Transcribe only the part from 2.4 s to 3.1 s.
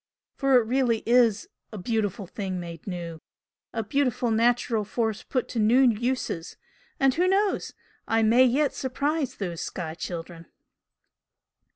made